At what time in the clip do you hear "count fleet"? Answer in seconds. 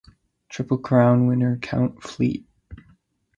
1.57-2.43